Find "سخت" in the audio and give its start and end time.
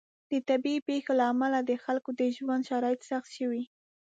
3.11-3.29